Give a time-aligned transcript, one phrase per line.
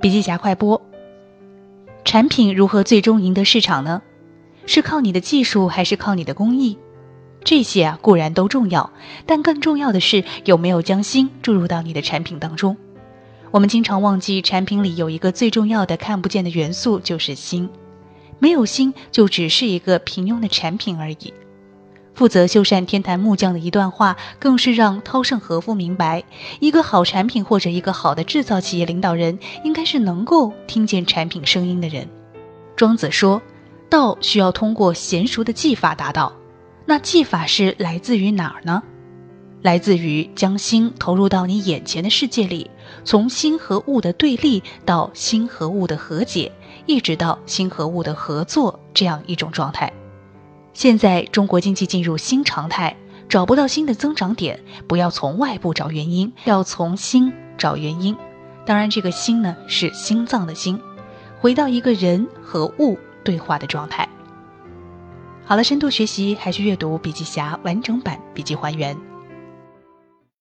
[0.00, 0.80] 笔记侠快播：
[2.06, 4.00] 产品如何最终赢得市场呢？
[4.64, 6.78] 是靠你的技术还是靠你的工艺？
[7.44, 8.90] 这些啊固然都重要，
[9.26, 12.78] 但更重要的是有没有将心注入到你的产品当中。
[13.50, 17.68] 我们经常忘记，产品里有一个最重要的看不见的元素，就是心。
[18.38, 21.34] 没有心，就只是一个平庸的产品而已。
[22.14, 26.24] 负责修缮天坛木匠的一段话，更是让稻盛和夫明白，
[26.58, 32.06] 一个好产品或者一个好的制造企业领导人，应该是能够听见产品声音的人。
[32.76, 33.40] 庄子说
[33.88, 36.32] ：“道需要通过娴熟的技法达到。”
[36.86, 38.82] 那技法是来自于哪儿呢？
[39.62, 42.70] 来自于将心投入到你眼前的世界里，
[43.04, 46.50] 从心和物的对立到心和物的和解，
[46.86, 49.92] 一直到心和物的合作，这样一种状态。
[50.72, 52.96] 现在中国经济进入新常态，
[53.28, 58.16] 找不到新的增长点，不要从外部找原因，要从心找原因。
[58.64, 60.80] 当然，这个心呢是心脏的心，
[61.40, 64.08] 回到一个人和物对话的状态。
[65.44, 68.96] 好了，深度学习还是阅读笔记侠完整版笔记还原。